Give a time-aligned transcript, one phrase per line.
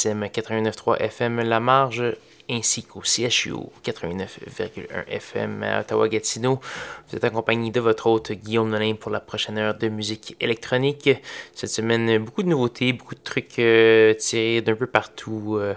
[0.00, 2.16] CISM 89.3 FM La Marge
[2.48, 3.52] ainsi qu'au CHU
[3.84, 6.58] 89.1 FM à Ottawa-Gatineau.
[7.08, 11.10] Vous êtes accompagné de votre hôte Guillaume Nolin pour la prochaine heure de musique électronique.
[11.54, 15.58] Cette semaine, beaucoup de nouveautés, beaucoup de trucs euh, tirés d'un peu partout.
[15.58, 15.74] Euh,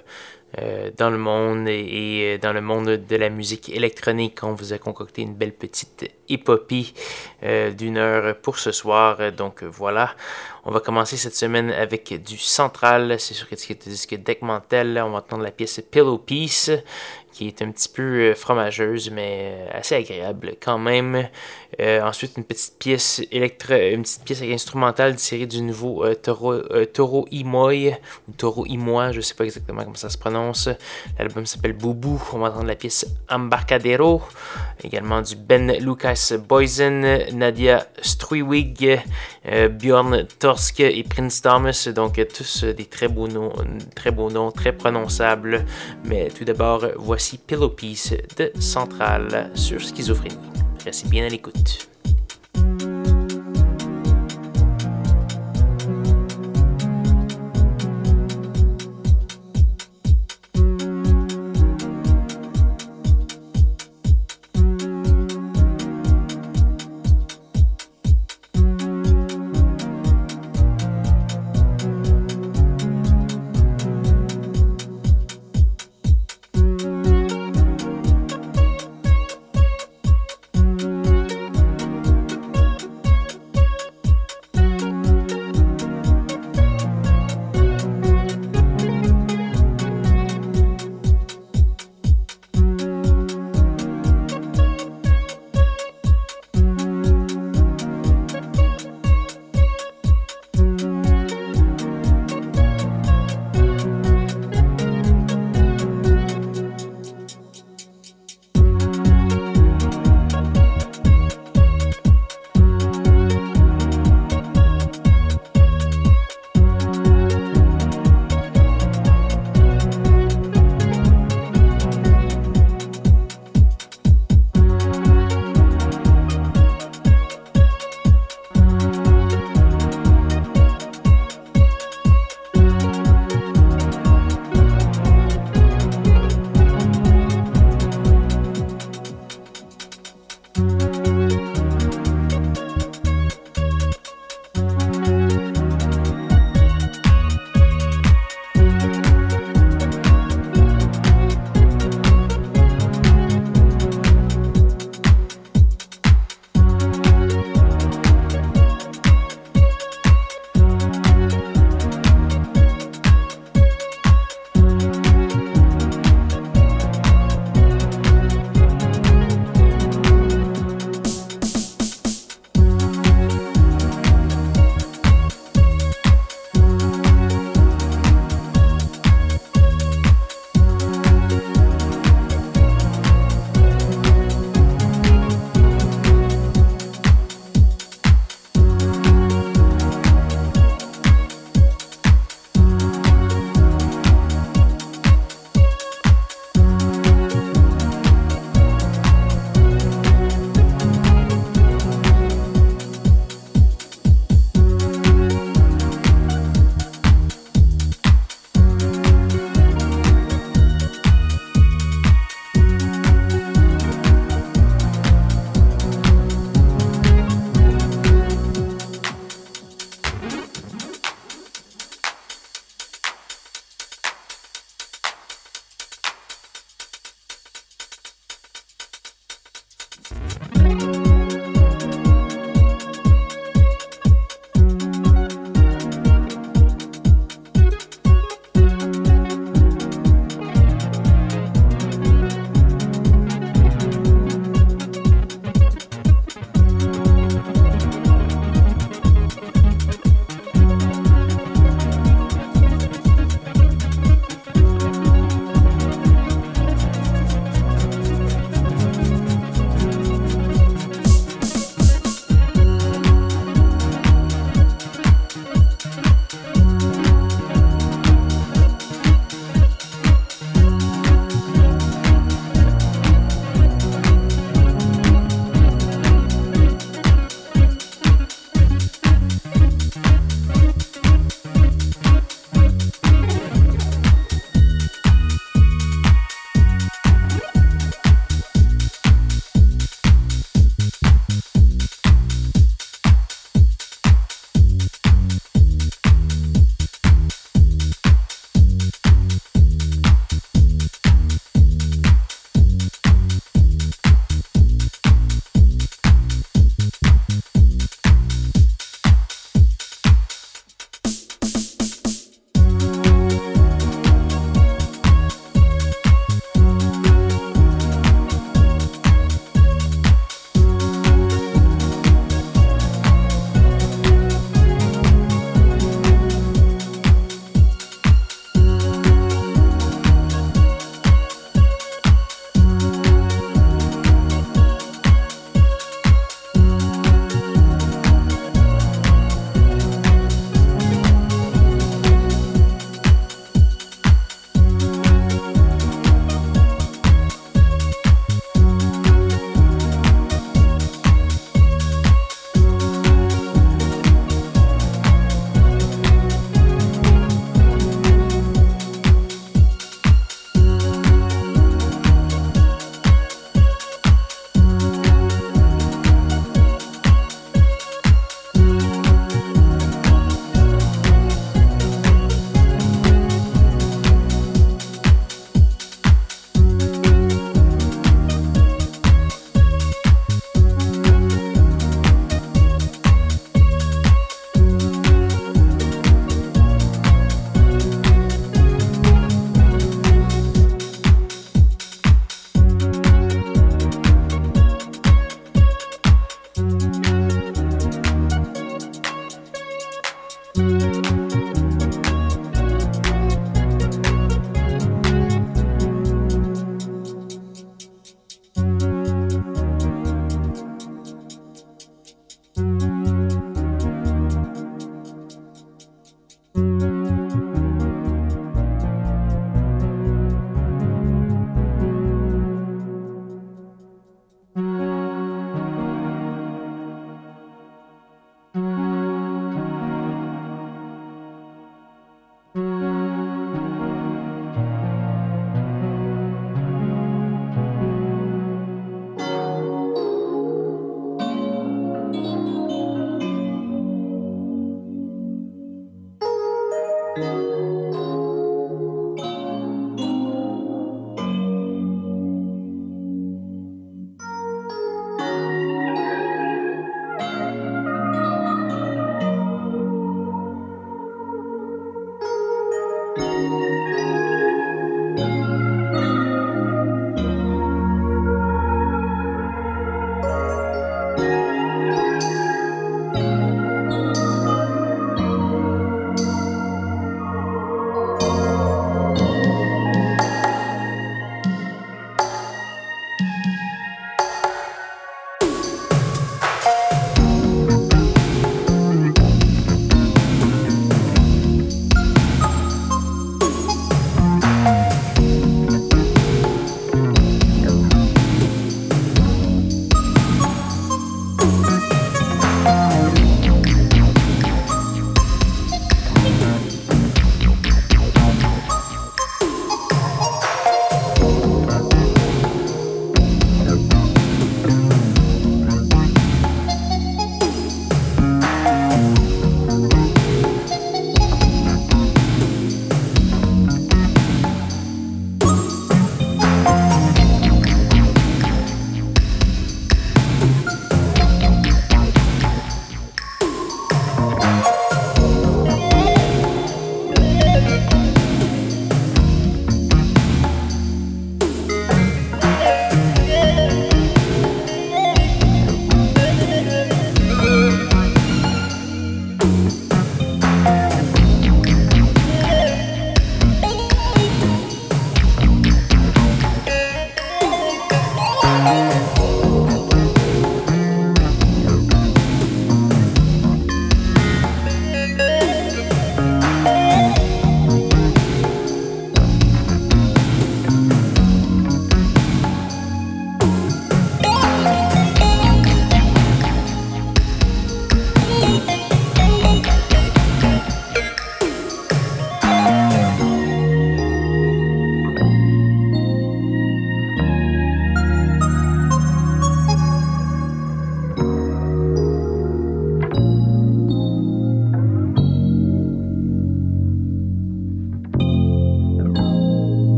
[0.60, 4.44] euh, dans le monde et, dans le monde de la musique électronique.
[4.44, 6.94] On vous a concocté une belle petite épopée
[7.78, 9.32] d'une heure pour ce soir.
[9.34, 10.16] Donc voilà,
[10.64, 13.20] on va commencer cette semaine avec du central.
[13.20, 15.02] C'est sur le disque Deck Mantel.
[15.06, 16.72] On va entendre la pièce Pillow Piece
[17.34, 21.28] qui est un petit peu euh, fromageuse, mais euh, assez agréable quand même.
[21.82, 26.60] Euh, ensuite, une petite pièce électro une petite pièce instrumentale tirée du nouveau Toro,
[26.94, 27.96] Toro Imoy,
[28.28, 30.70] ou Toro Imoy, je sais pas exactement comment ça se prononce.
[31.18, 32.22] L'album s'appelle Boubou.
[32.34, 34.22] On va entendre la pièce Embarcadero.
[34.84, 39.00] Également du Ben Lucas Boysen, Nadia Struywig,
[39.46, 41.90] Bjorn Torsk et Prince Thomas.
[41.96, 43.54] Donc, tous des très beaux noms,
[43.96, 45.66] très beaux noms, très prononçables.
[46.06, 50.38] Mais tout d'abord, voici Pillow Piece de Centrale sur Schizophrénie.
[50.86, 51.93] Restez bien à l'écoute.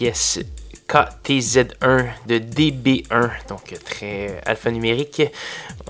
[0.00, 0.40] Pièce
[0.88, 5.22] KTZ1 de DB1, donc très alphanumérique.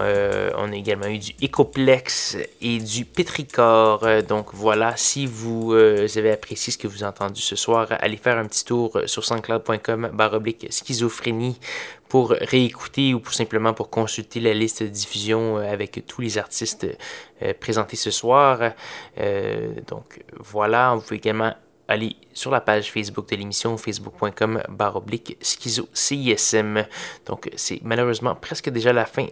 [0.00, 4.04] Euh, on a également eu du Ecoplex et du Petrichor.
[4.28, 8.16] Donc voilà, si vous euh, avez apprécié ce que vous avez entendu ce soir, allez
[8.16, 11.60] faire un petit tour sur soundcloud.com baroblique schizophrénie
[12.08, 16.36] pour réécouter ou pour simplement pour consulter la liste de diffusion euh, avec tous les
[16.36, 16.84] artistes
[17.60, 18.72] présentés ce soir.
[19.86, 21.54] donc voilà, vous pouvez également
[21.90, 26.86] allez sur la page Facebook de l'émission, facebook.com baroblique schizo CISM.
[27.26, 29.26] Donc c'est malheureusement presque déjà la fin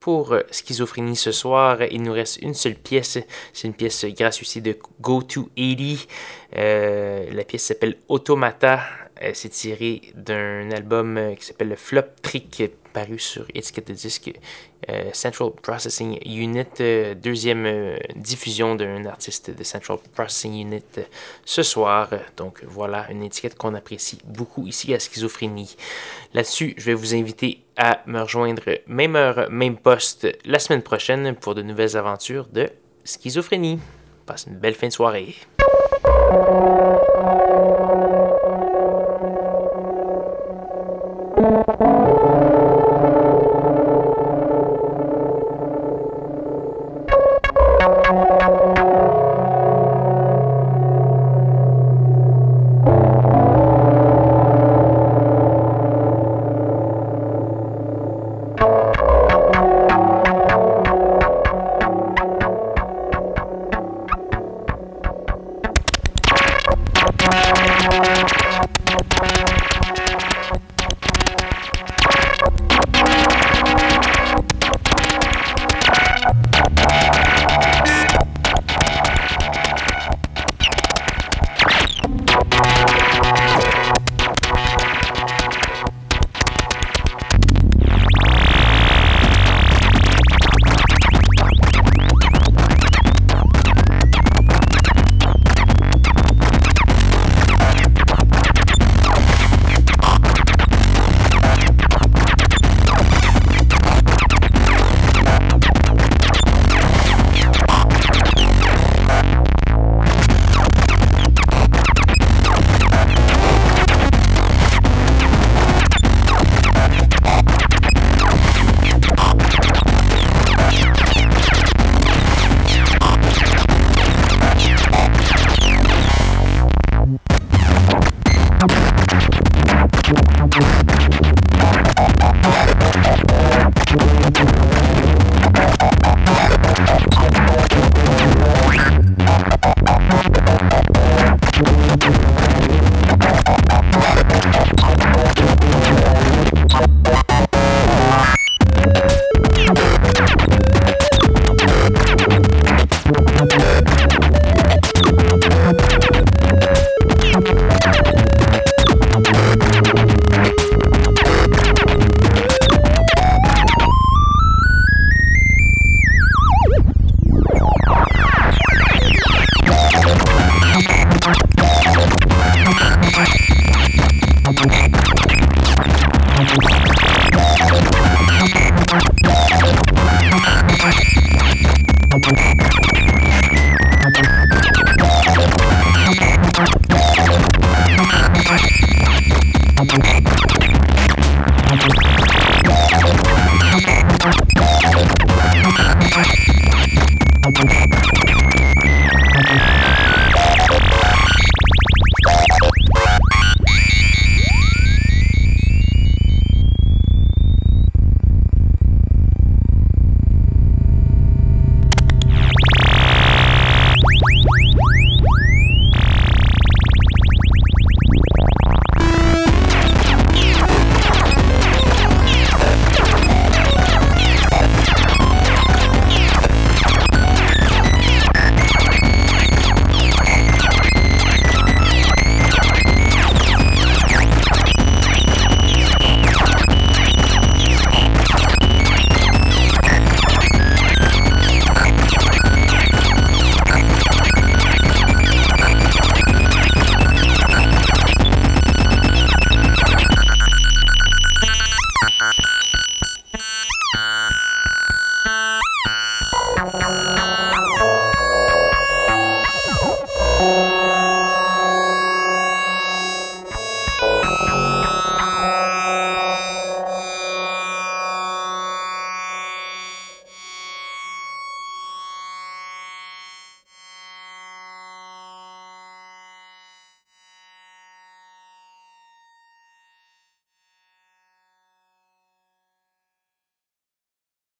[0.00, 1.82] pour euh, Schizophrénie ce soir.
[1.90, 3.18] Il nous reste une seule pièce.
[3.52, 5.96] C'est une pièce grâce de Go to 80.
[6.56, 8.80] Euh, la pièce s'appelle Automata.
[9.34, 12.62] C'est tiré d'un album euh, qui s'appelle le Flop Trick
[12.98, 14.32] paru sur étiquette de disque
[14.88, 20.82] euh, Central Processing Unit, euh, deuxième euh, diffusion d'un artiste de Central Processing Unit
[21.44, 22.08] ce soir.
[22.36, 25.76] Donc voilà, une étiquette qu'on apprécie beaucoup ici à Schizophrénie.
[26.34, 31.34] Là-dessus, je vais vous inviter à me rejoindre même heure, même poste la semaine prochaine
[31.34, 32.70] pour de nouvelles aventures de
[33.04, 33.78] Schizophrénie.
[34.26, 35.34] Passe une belle fin de soirée.